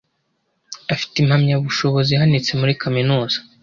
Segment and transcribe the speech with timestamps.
[0.93, 3.37] afite impamyabushobozi ihanitse muri kaminuza